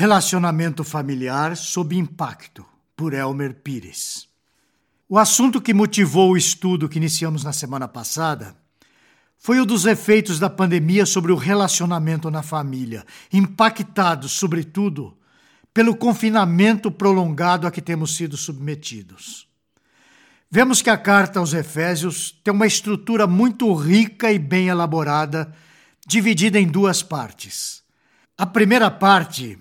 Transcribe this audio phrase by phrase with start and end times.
[0.00, 2.64] Relacionamento familiar sob impacto,
[2.94, 4.28] por Elmer Pires.
[5.08, 8.56] O assunto que motivou o estudo que iniciamos na semana passada
[9.36, 15.18] foi o dos efeitos da pandemia sobre o relacionamento na família, impactados, sobretudo,
[15.74, 19.48] pelo confinamento prolongado a que temos sido submetidos.
[20.48, 25.52] Vemos que a carta aos Efésios tem uma estrutura muito rica e bem elaborada,
[26.06, 27.82] dividida em duas partes.
[28.36, 29.58] A primeira parte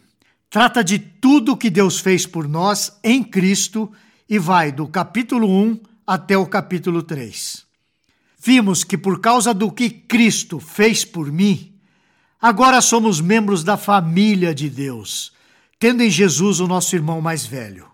[0.50, 3.92] trata de tudo o que Deus fez por nós em Cristo
[4.30, 7.66] e vai do capítulo 1 até o capítulo 3.
[8.40, 11.74] Vimos que por causa do que Cristo fez por mim,
[12.40, 15.34] agora somos membros da família de Deus,
[15.80, 17.88] tendo em Jesus o nosso irmão mais velho.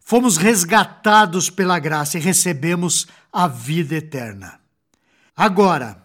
[0.00, 4.60] Fomos resgatados pela graça e recebemos a vida eterna.
[5.36, 6.02] Agora,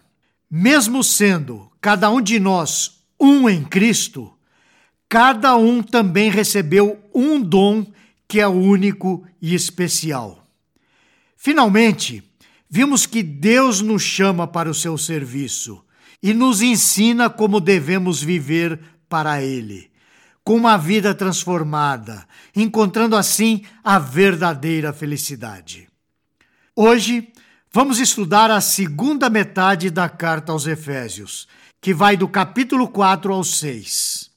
[0.50, 4.31] mesmo sendo cada um de nós um em Cristo,
[5.12, 7.84] cada um também recebeu um dom
[8.26, 10.48] que é único e especial.
[11.36, 12.24] Finalmente,
[12.70, 15.84] vimos que Deus nos chama para o seu serviço
[16.22, 19.90] e nos ensina como devemos viver para Ele,
[20.42, 22.26] com uma vida transformada,
[22.56, 25.88] encontrando assim a verdadeira felicidade.
[26.74, 27.30] Hoje,
[27.70, 31.46] vamos estudar a segunda metade da carta aos Efésios,
[31.82, 34.31] que vai do capítulo 4 ao 6.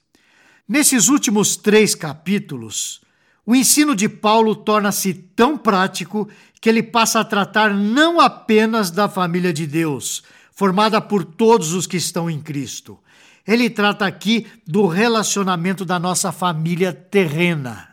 [0.67, 2.99] Nesses últimos três capítulos,
[3.45, 6.27] o ensino de Paulo torna-se tão prático
[6.59, 11.85] que ele passa a tratar não apenas da família de Deus, formada por todos os
[11.85, 12.97] que estão em Cristo.
[13.45, 17.89] Ele trata aqui do relacionamento da nossa família terrena.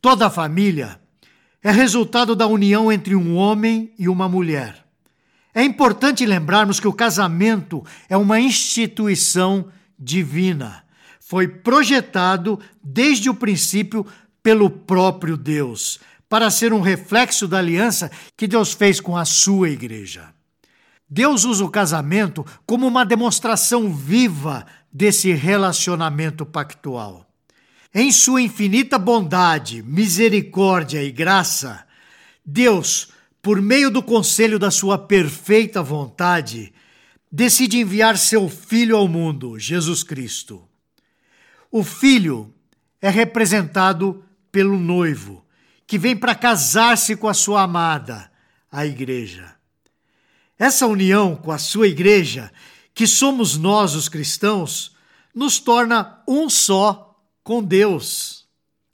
[0.00, 0.98] Toda família
[1.62, 4.86] é resultado da união entre um homem e uma mulher.
[5.54, 10.82] É importante lembrarmos que o casamento é uma instituição divina
[11.30, 14.04] foi projetado desde o princípio
[14.42, 19.70] pelo próprio Deus, para ser um reflexo da aliança que Deus fez com a sua
[19.70, 20.34] igreja.
[21.08, 27.24] Deus usa o casamento como uma demonstração viva desse relacionamento pactual.
[27.94, 31.86] Em sua infinita bondade, misericórdia e graça,
[32.44, 36.72] Deus, por meio do conselho da sua perfeita vontade,
[37.30, 40.68] decide enviar seu Filho ao mundo, Jesus Cristo.
[41.70, 42.52] O filho
[43.00, 45.44] é representado pelo noivo,
[45.86, 48.30] que vem para casar-se com a sua amada,
[48.70, 49.54] a igreja.
[50.58, 52.52] Essa união com a sua igreja,
[52.92, 54.96] que somos nós os cristãos,
[55.32, 58.46] nos torna um só com Deus.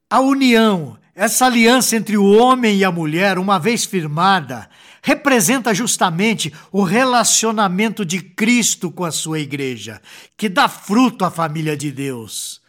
[0.09, 4.69] A união, essa aliança entre o homem e a mulher, uma vez firmada,
[5.03, 10.03] representa justamente o relacionamento de Cristo com a sua igreja,
[10.37, 12.66] que dá fruto à família de Deus.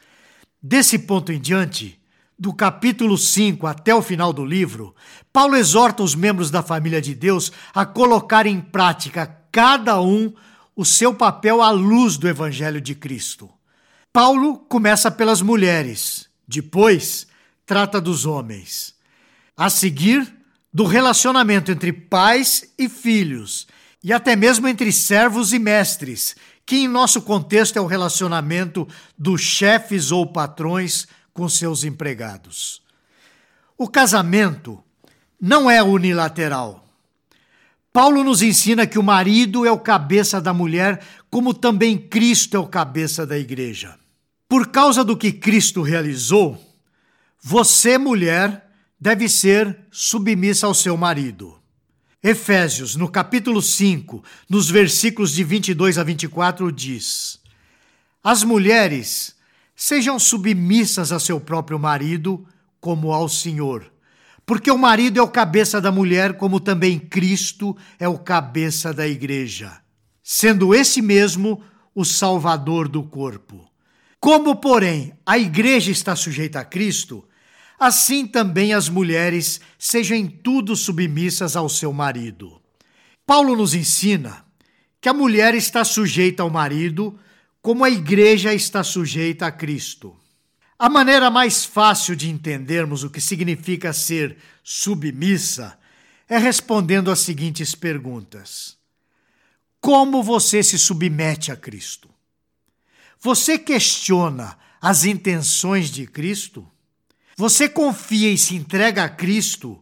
[0.62, 2.00] Desse ponto em diante,
[2.38, 4.95] do capítulo 5 até o final do livro,
[5.31, 10.34] Paulo exorta os membros da família de Deus a colocar em prática cada um
[10.75, 13.50] o seu papel à luz do Evangelho de Cristo.
[14.12, 17.28] Paulo começa pelas mulheres, depois
[17.66, 18.95] trata dos homens.
[19.56, 20.35] A seguir,
[20.74, 23.68] do relacionamento entre pais e filhos,
[24.03, 26.35] e até mesmo entre servos e mestres,
[26.67, 28.85] que em nosso contexto é o relacionamento
[29.17, 32.81] dos chefes ou patrões com seus empregados.
[33.78, 34.83] O casamento
[35.39, 36.85] não é unilateral.
[37.94, 42.59] Paulo nos ensina que o marido é o cabeça da mulher, como também Cristo é
[42.59, 43.97] o cabeça da igreja.
[44.50, 46.61] Por causa do que Cristo realizou,
[47.41, 48.69] você, mulher,
[49.00, 51.56] deve ser submissa ao seu marido.
[52.27, 57.39] Efésios, no capítulo 5, nos versículos de 22 a 24, diz:
[58.21, 59.33] As mulheres
[59.73, 62.45] sejam submissas a seu próprio marido,
[62.81, 63.89] como ao Senhor.
[64.45, 69.07] Porque o marido é o cabeça da mulher, como também Cristo é o cabeça da
[69.07, 69.77] igreja,
[70.21, 71.63] sendo esse mesmo
[71.95, 73.71] o salvador do corpo.
[74.19, 77.24] Como, porém, a igreja está sujeita a Cristo,
[77.79, 82.62] assim também as mulheres sejam em tudo submissas ao seu marido.
[83.25, 84.45] Paulo nos ensina
[85.00, 87.19] que a mulher está sujeita ao marido,
[87.62, 90.15] como a igreja está sujeita a Cristo.
[90.79, 95.77] A maneira mais fácil de entendermos o que significa ser submissa
[96.29, 98.77] é respondendo as seguintes perguntas:
[99.79, 102.09] Como você se submete a Cristo?
[103.19, 106.69] Você questiona as intenções de Cristo?
[107.39, 109.80] Você confia e se entrega a Cristo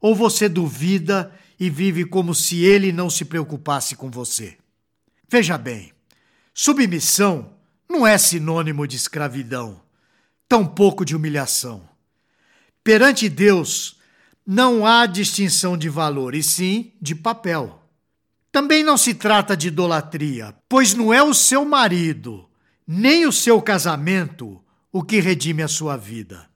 [0.00, 4.58] ou você duvida e vive como se ele não se preocupasse com você?
[5.28, 5.92] Veja bem,
[6.52, 7.54] submissão
[7.88, 9.80] não é sinônimo de escravidão.
[10.48, 11.88] tampouco de humilhação.
[12.84, 13.98] Perante Deus,
[14.46, 17.82] não há distinção de valor, e sim de papel.
[18.52, 22.48] Também não se trata de idolatria, pois não é o seu marido,
[22.86, 24.62] nem o seu casamento
[24.92, 26.48] o que redime a sua vida.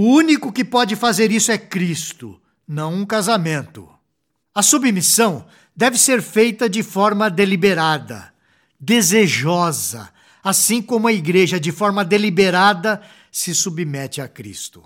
[0.00, 3.88] O único que pode fazer isso é Cristo, não um casamento.
[4.54, 8.32] A submissão deve ser feita de forma deliberada,
[8.78, 10.08] desejosa,
[10.40, 13.02] assim como a igreja, de forma deliberada,
[13.32, 14.84] se submete a Cristo.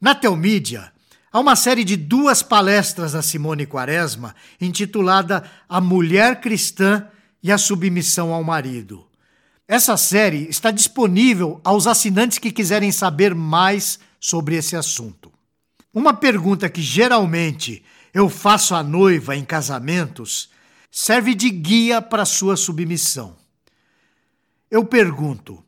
[0.00, 0.90] Na Telmídia,
[1.30, 7.06] há uma série de duas palestras da Simone Quaresma intitulada A Mulher Cristã
[7.42, 9.06] e a Submissão ao Marido.
[9.68, 15.32] Essa série está disponível aos assinantes que quiserem saber mais sobre esse assunto.
[15.92, 17.82] Uma pergunta que geralmente
[18.12, 20.50] eu faço à noiva em casamentos
[20.90, 23.36] serve de guia para sua submissão.
[24.70, 25.64] Eu pergunto: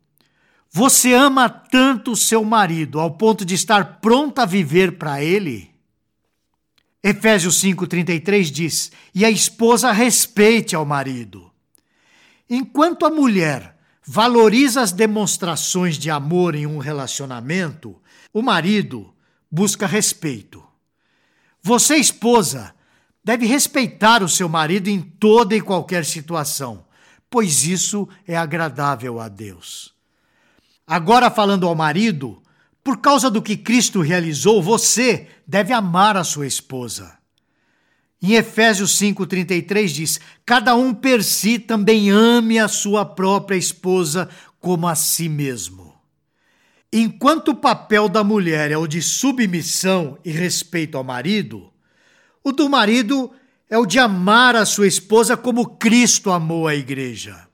[0.70, 5.70] você ama tanto seu marido ao ponto de estar pronta a viver para ele?
[7.02, 11.50] Efésios 5,33 diz: E a esposa respeite ao marido.
[12.48, 18.00] Enquanto a mulher valoriza as demonstrações de amor em um relacionamento,
[18.32, 19.12] o marido
[19.50, 20.62] busca respeito.
[21.62, 22.75] Você, esposa,
[23.23, 26.84] deve respeitar o seu marido em toda e qualquer situação,
[27.31, 29.94] pois isso é agradável a Deus.
[30.87, 32.43] Agora, falando ao marido,
[32.82, 37.17] por causa do que Cristo realizou, você deve amar a sua esposa.
[38.20, 44.29] Em Efésios 5,33 diz: Cada um per si também ame a sua própria esposa
[44.61, 45.93] como a si mesmo.
[46.92, 51.72] Enquanto o papel da mulher é o de submissão e respeito ao marido,
[52.44, 53.30] o do marido
[53.70, 57.48] é o de amar a sua esposa como Cristo amou a igreja.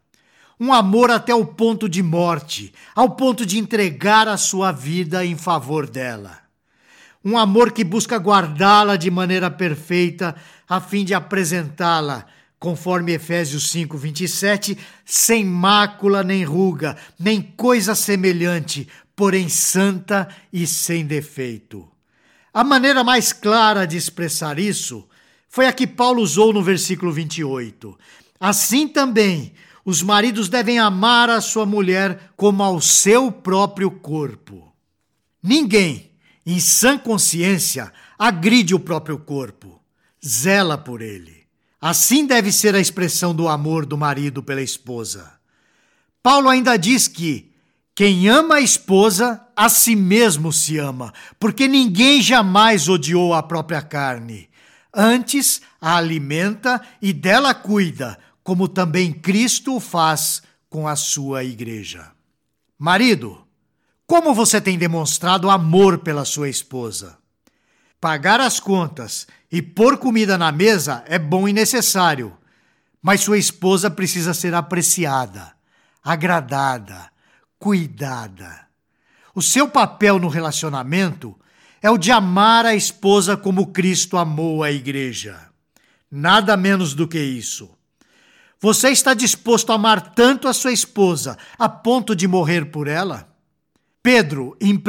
[0.59, 5.37] Um amor até o ponto de morte, ao ponto de entregar a sua vida em
[5.37, 6.41] favor dela.
[7.25, 10.35] Um amor que busca guardá-la de maneira perfeita,
[10.69, 12.27] a fim de apresentá-la,
[12.59, 18.89] conforme Efésios 5, 27, sem mácula nem ruga, nem coisa semelhante,
[19.19, 21.91] porém santa e sem defeito.
[22.55, 25.09] A maneira mais clara de expressar isso
[25.49, 27.99] foi a que Paulo usou no versículo 28.
[28.39, 29.53] Assim também,
[29.85, 34.73] os maridos devem amar a sua mulher como ao seu próprio corpo.
[35.43, 36.13] Ninguém,
[36.47, 39.83] em sã consciência, agride o próprio corpo,
[40.25, 41.45] zela por ele.
[41.81, 45.33] Assim deve ser a expressão do amor do marido pela esposa.
[46.23, 47.49] Paulo ainda diz que
[47.99, 53.83] quem ama a esposa, a si mesmo se ama, porque ninguém jamais odiou a própria
[53.83, 54.49] carne.
[54.95, 62.13] Antes a alimenta e dela cuida, como também Cristo o faz com a sua igreja.
[62.79, 63.45] Marido,
[64.07, 67.19] como você tem demonstrado amor pela sua esposa?
[68.01, 72.33] Pagar as contas e pôr comida na mesa é bom e necessário,
[73.03, 75.53] mas sua esposa precisa ser apreciada,
[76.01, 77.11] agradada,
[77.59, 78.67] cuidada.
[79.35, 81.37] O seu papel no relacionamento
[81.83, 85.49] é o de amar a esposa como Cristo amou a igreja.
[86.11, 87.71] Nada menos do que isso.
[88.61, 93.33] Você está disposto a amar tanto a sua esposa a ponto de morrer por ela?
[94.03, 94.81] Pedro, em 1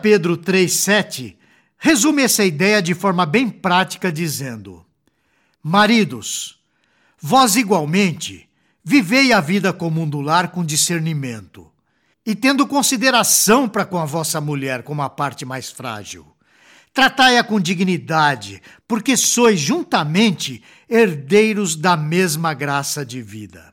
[0.00, 1.36] Pedro 3,7,
[1.76, 4.86] resume essa ideia de forma bem prática, dizendo:
[5.62, 6.58] Maridos,
[7.20, 8.48] vós igualmente
[8.82, 11.70] vivei a vida comum do lar com discernimento
[12.28, 16.26] e tendo consideração para com a vossa mulher como a parte mais frágil.
[16.92, 23.72] Tratai-a com dignidade, porque sois juntamente herdeiros da mesma graça de vida.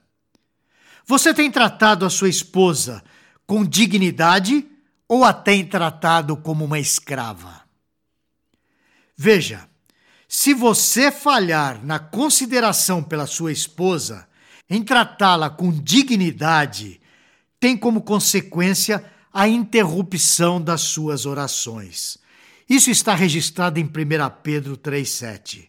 [1.06, 3.04] Você tem tratado a sua esposa
[3.46, 4.66] com dignidade
[5.06, 7.62] ou a tem tratado como uma escrava?
[9.18, 9.68] Veja,
[10.30, 14.26] se você falhar na consideração pela sua esposa,
[14.70, 17.02] em tratá-la com dignidade,
[17.66, 19.04] tem como consequência
[19.34, 22.20] a interrupção das suas orações.
[22.70, 23.90] Isso está registrado em 1
[24.44, 25.68] Pedro 3,7.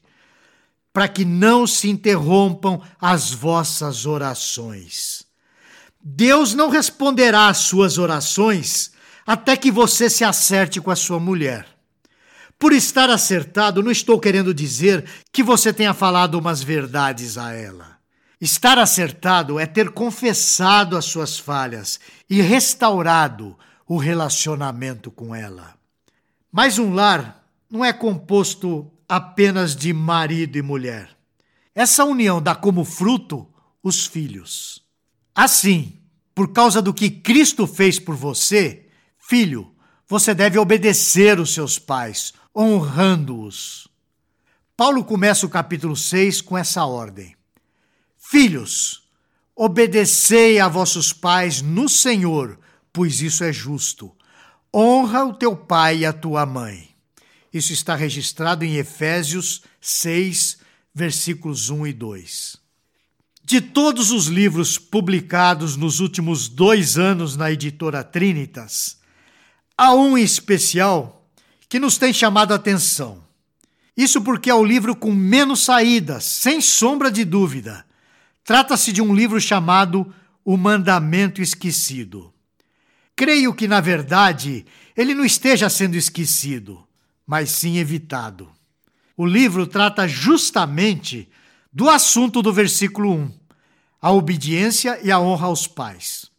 [0.92, 5.24] Para que não se interrompam as vossas orações.
[5.98, 8.90] Deus não responderá às suas orações
[9.26, 11.66] até que você se acerte com a sua mulher.
[12.58, 17.95] Por estar acertado, não estou querendo dizer que você tenha falado umas verdades a ela.
[18.40, 25.74] Estar acertado é ter confessado as suas falhas e restaurado o relacionamento com ela.
[26.52, 31.16] Mas um lar não é composto apenas de marido e mulher.
[31.74, 33.48] Essa união dá como fruto
[33.82, 34.82] os filhos.
[35.34, 36.00] Assim,
[36.34, 38.86] por causa do que Cristo fez por você,
[39.28, 39.74] Filho,
[40.06, 43.88] você deve obedecer os seus pais, honrando-os.
[44.76, 47.35] Paulo começa o capítulo 6 com essa ordem:
[48.28, 49.04] Filhos,
[49.54, 52.58] obedecei a vossos pais no Senhor,
[52.92, 54.10] pois isso é justo.
[54.74, 56.88] Honra o teu pai e a tua mãe.
[57.52, 60.58] Isso está registrado em Efésios 6,
[60.92, 62.56] versículos 1 e 2.
[63.44, 68.98] De todos os livros publicados nos últimos dois anos na editora Trinitas,
[69.78, 71.30] há um especial
[71.68, 73.22] que nos tem chamado a atenção.
[73.96, 77.85] Isso porque é o livro com menos saídas, sem sombra de dúvida.
[78.46, 82.32] Trata-se de um livro chamado O Mandamento Esquecido.
[83.16, 84.64] Creio que, na verdade,
[84.96, 86.86] ele não esteja sendo esquecido,
[87.26, 88.48] mas sim evitado.
[89.16, 91.28] O livro trata justamente
[91.72, 93.32] do assunto do versículo 1,
[94.00, 96.30] a obediência e a honra aos pais.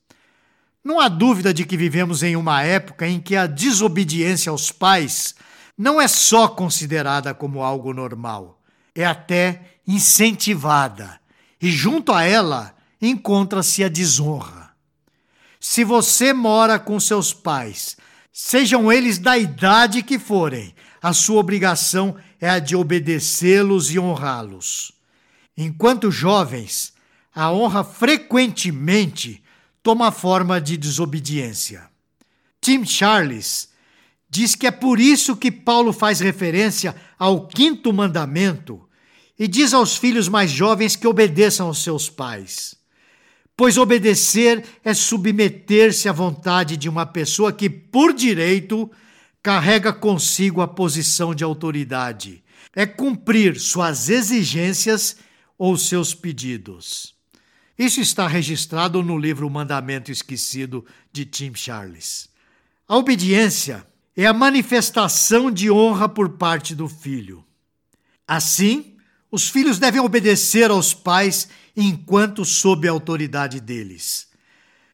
[0.82, 5.36] Não há dúvida de que vivemos em uma época em que a desobediência aos pais
[5.78, 8.62] não é só considerada como algo normal,
[8.96, 11.20] é até incentivada,
[11.62, 14.72] e junto a ela encontra-se a desonra.
[15.60, 17.98] Se você mora com seus pais,
[18.32, 24.92] sejam eles da idade que forem, a sua obrigação é a de obedecê-los e honrá-los.
[25.58, 26.94] Enquanto jovens,
[27.34, 29.44] a honra frequentemente
[29.82, 31.90] toma forma de desobediência.
[32.62, 33.70] Tim Charles
[34.30, 38.87] diz que é por isso que Paulo faz referência ao quinto mandamento
[39.38, 42.76] e diz aos filhos mais jovens que obedeçam aos seus pais.
[43.56, 48.90] Pois obedecer é submeter-se à vontade de uma pessoa que, por direito,
[49.42, 52.44] carrega consigo a posição de autoridade.
[52.76, 55.18] É cumprir suas exigências
[55.58, 57.16] ou seus pedidos.
[57.78, 62.30] Isso está registrado no livro Mandamento Esquecido de Tim Charles.
[62.88, 67.44] A obediência é a manifestação de honra por parte do filho.
[68.28, 68.97] Assim,
[69.32, 74.28] os filhos devem obedecer aos pais enquanto sob a autoridade deles.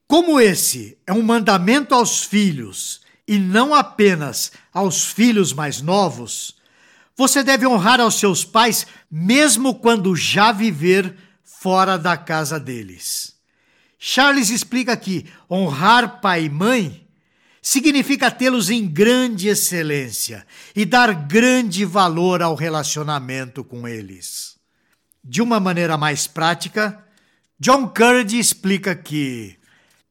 [0.07, 6.55] Como esse é um mandamento aos filhos e não apenas aos filhos mais novos,
[7.15, 13.35] você deve honrar aos seus pais mesmo quando já viver fora da casa deles.
[13.97, 17.02] Charles explica que honrar pai e mãe
[17.63, 24.57] significa tê-los em grande excelência e dar grande valor ao relacionamento com eles.
[25.23, 27.01] De uma maneira mais prática,
[27.57, 29.55] John Curdy explica que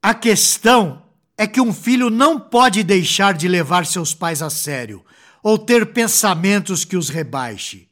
[0.01, 1.03] a questão
[1.37, 5.05] é que um filho não pode deixar de levar seus pais a sério
[5.43, 7.87] ou ter pensamentos que os rebaixe.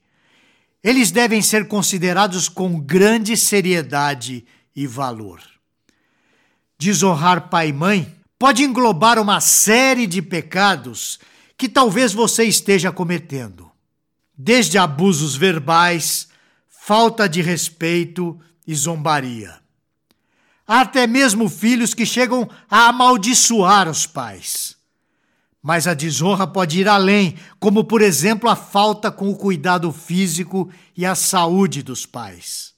[0.83, 5.43] Eles devem ser considerados com grande seriedade e valor.
[6.79, 11.21] Desonrar pai e mãe pode englobar uma série de pecados
[11.59, 13.71] que talvez você esteja cometendo,
[14.35, 16.27] desde abusos verbais,
[16.67, 19.61] falta de respeito e zombaria.
[20.67, 24.75] Há até mesmo filhos que chegam a amaldiçoar os pais.
[25.63, 30.71] Mas a desonra pode ir além, como por exemplo a falta com o cuidado físico
[30.97, 32.73] e a saúde dos pais.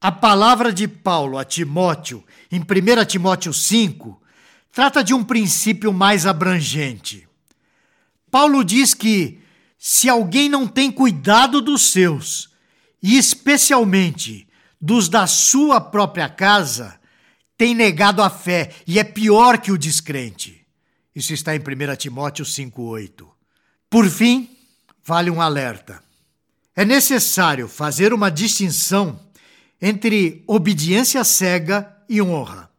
[0.00, 4.20] A palavra de Paulo a Timóteo, em 1 Timóteo 5,
[4.72, 7.28] trata de um princípio mais abrangente.
[8.30, 9.40] Paulo diz que
[9.78, 12.50] se alguém não tem cuidado dos seus,
[13.02, 14.46] e especialmente
[14.80, 16.98] dos da sua própria casa,
[17.56, 20.66] tem negado a fé e é pior que o descrente.
[21.14, 23.26] Isso está em 1 Timóteo 5,8.
[23.88, 24.48] Por fim,
[25.04, 26.02] vale um alerta.
[26.74, 29.20] É necessário fazer uma distinção
[29.82, 32.69] entre obediência cega e honra.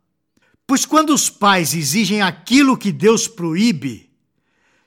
[0.72, 4.10] Pois quando os pais exigem aquilo que Deus proíbe,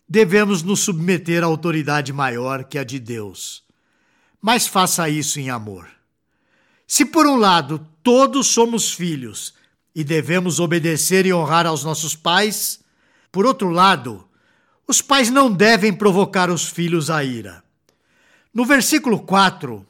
[0.09, 3.63] devemos nos submeter à autoridade maior que a de Deus.
[4.41, 5.87] Mas faça isso em amor.
[6.87, 9.53] Se por um lado todos somos filhos
[9.95, 12.81] e devemos obedecer e honrar aos nossos pais.
[13.31, 14.27] Por outro lado,
[14.89, 17.63] os pais não devem provocar os filhos à ira.
[18.55, 19.87] No versículo 4,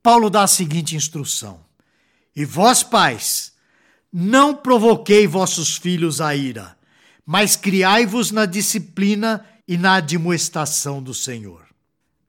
[0.00, 1.58] Paulo dá a seguinte instrução:
[2.36, 3.53] E vós, pais,
[4.16, 6.78] não provoquei vossos filhos à ira,
[7.26, 11.66] mas criai-vos na disciplina e na admoestação do Senhor.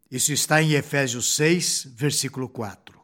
[0.09, 2.99] Isso está em Efésios 6, versículo 4.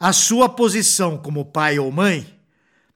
[0.00, 2.26] A sua posição como pai ou mãe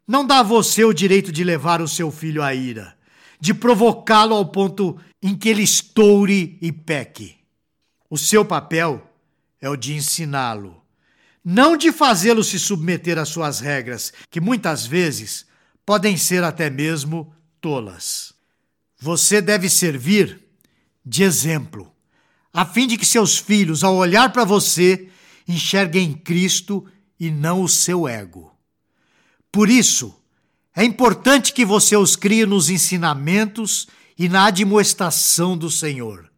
[0.04, 2.96] não dá a você o direito de levar o seu filho à ira,
[3.38, 7.36] de provocá-lo ao ponto em que ele estoure e peque.
[8.10, 9.08] O seu papel
[9.60, 10.82] é o de ensiná-lo,
[11.50, 15.46] não de fazê-lo se submeter às suas regras, que muitas vezes
[15.86, 18.34] podem ser até mesmo tolas.
[19.00, 20.42] Você deve servir
[21.02, 21.90] de exemplo,
[22.52, 25.08] a fim de que seus filhos, ao olhar para você,
[25.48, 26.84] enxerguem Cristo
[27.18, 28.54] e não o seu ego.
[29.50, 30.14] Por isso,
[30.76, 33.88] é importante que você os crie nos ensinamentos
[34.18, 36.30] e na admoestação do Senhor.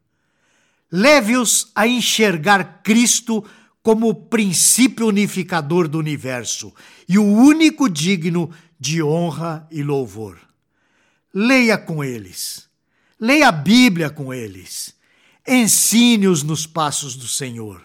[0.93, 3.45] Leve-os a enxergar Cristo
[3.83, 6.73] como o princípio unificador do universo
[7.09, 10.39] e o único digno de honra e louvor.
[11.33, 12.69] Leia com eles.
[13.19, 14.95] Leia a Bíblia com eles.
[15.47, 17.83] Ensine-os nos passos do Senhor.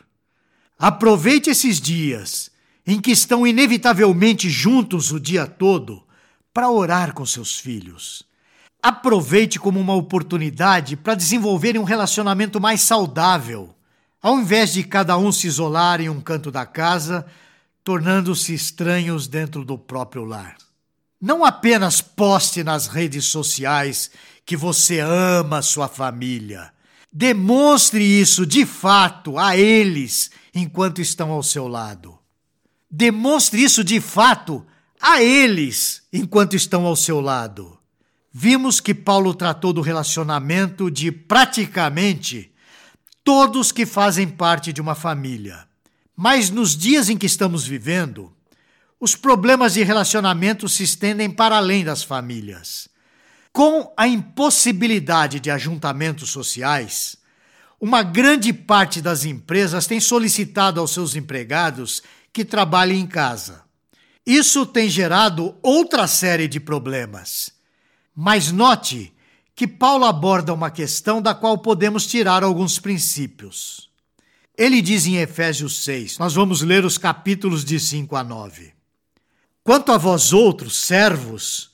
[0.78, 2.52] Aproveite esses dias
[2.86, 6.04] em que estão inevitavelmente juntos o dia todo
[6.54, 8.24] para orar com seus filhos.
[8.82, 13.75] Aproveite como uma oportunidade para desenvolverem um relacionamento mais saudável,
[14.26, 17.28] ao invés de cada um se isolar em um canto da casa,
[17.84, 20.58] tornando-se estranhos dentro do próprio lar.
[21.22, 24.10] Não apenas poste nas redes sociais
[24.44, 26.74] que você ama sua família.
[27.14, 32.18] Demonstre isso de fato a eles enquanto estão ao seu lado.
[32.90, 34.66] Demonstre isso de fato
[35.00, 37.78] a eles enquanto estão ao seu lado.
[38.34, 42.55] Vimos que Paulo tratou do relacionamento de praticamente
[43.26, 45.68] todos que fazem parte de uma família.
[46.16, 48.32] Mas nos dias em que estamos vivendo,
[49.00, 52.88] os problemas de relacionamento se estendem para além das famílias.
[53.52, 57.18] Com a impossibilidade de ajuntamentos sociais,
[57.82, 63.64] uma grande parte das empresas tem solicitado aos seus empregados que trabalhem em casa.
[64.24, 67.52] Isso tem gerado outra série de problemas.
[68.16, 69.15] Mas note
[69.56, 73.90] que Paulo aborda uma questão da qual podemos tirar alguns princípios.
[74.58, 78.74] Ele diz em Efésios 6, nós vamos ler os capítulos de 5 a 9.
[79.64, 81.72] Quanto a vós outros, servos,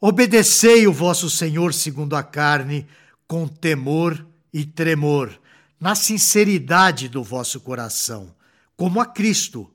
[0.00, 2.86] obedecei o vosso Senhor segundo a carne,
[3.26, 5.38] com temor e tremor,
[5.78, 8.34] na sinceridade do vosso coração,
[8.76, 9.70] como a Cristo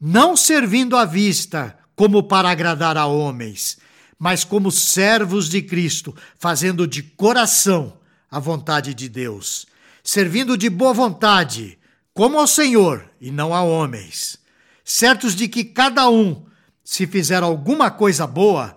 [0.00, 3.78] não servindo à vista como para agradar a homens,
[4.18, 7.98] mas como servos de Cristo, fazendo de coração
[8.30, 9.66] a vontade de Deus,
[10.02, 11.78] servindo de boa vontade,
[12.12, 14.38] como ao Senhor e não a homens,
[14.84, 16.44] certos de que cada um,
[16.82, 18.76] se fizer alguma coisa boa,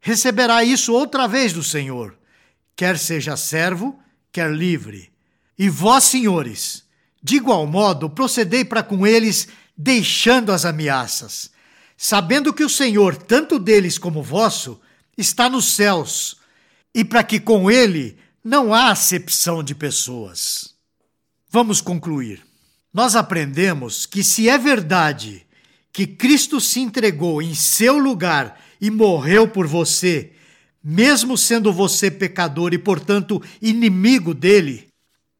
[0.00, 2.14] receberá isso outra vez do Senhor,
[2.76, 3.98] quer seja servo,
[4.30, 5.10] quer livre.
[5.58, 6.84] E vós, senhores,
[7.22, 11.50] de igual modo, procedei para com eles deixando as ameaças,
[11.96, 14.80] sabendo que o Senhor, tanto deles como vosso,
[15.16, 16.36] está nos céus,
[16.94, 20.74] e para que com ele não há acepção de pessoas.
[21.48, 22.42] Vamos concluir.
[22.92, 25.46] Nós aprendemos que se é verdade
[25.92, 30.32] que Cristo se entregou em seu lugar e morreu por você,
[30.82, 34.88] mesmo sendo você pecador e, portanto, inimigo dele,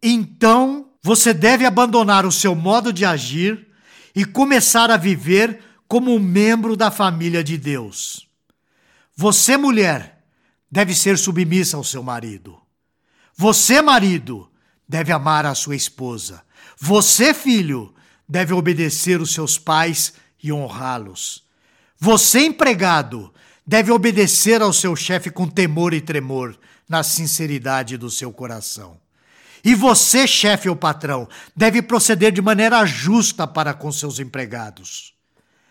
[0.03, 3.67] então você deve abandonar o seu modo de agir
[4.15, 8.27] e começar a viver como um membro da família de Deus.
[9.17, 10.25] Você, mulher,
[10.71, 12.59] deve ser submissa ao seu marido.
[13.37, 14.51] Você, marido,
[14.89, 16.43] deve amar a sua esposa.
[16.79, 17.95] Você, filho,
[18.29, 21.45] deve obedecer os seus pais e honrá-los.
[21.99, 23.33] Você, empregado,
[23.67, 29.01] deve obedecer ao seu chefe com temor e tremor, na sinceridade do seu coração.
[29.65, 35.15] E você, chefe ou patrão, deve proceder de maneira justa para com seus empregados.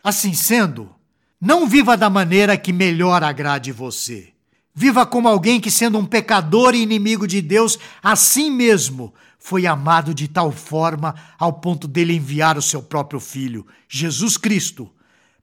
[0.03, 0.95] Assim sendo,
[1.41, 4.31] não viva da maneira que melhor agrade você.
[4.75, 10.13] Viva como alguém que, sendo um pecador e inimigo de Deus, assim mesmo foi amado
[10.13, 14.89] de tal forma ao ponto dele enviar o seu próprio filho, Jesus Cristo,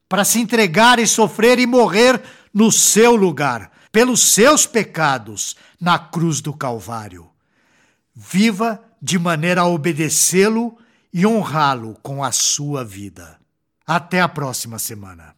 [0.09, 2.23] para se entregar e sofrer e morrer
[2.55, 7.29] no seu lugar, pelos seus pecados, na cruz do Calvário.
[8.15, 10.79] Viva de maneira a obedecê-lo
[11.13, 13.39] e honrá-lo com a sua vida.
[13.85, 15.38] Até a próxima semana.